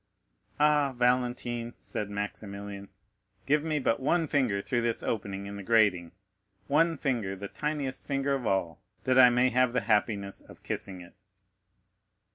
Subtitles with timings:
[0.59, 2.89] "Ah, Valentine," said Maximilian,
[3.45, 6.11] "give me but one finger through this opening in the grating,
[6.65, 11.01] one finger, the littlest finger of all, that I may have the happiness of kissing
[11.01, 11.13] it."